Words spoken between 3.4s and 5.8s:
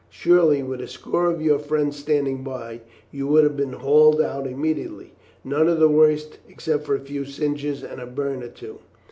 have been hauled out immediately, none